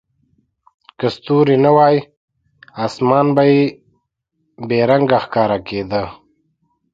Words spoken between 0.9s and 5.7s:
که ستوري نه وای، اسمان به بې رنګه ښکاره